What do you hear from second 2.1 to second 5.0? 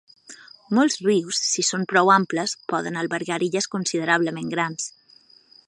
amples, poden albergar illes considerablement grans.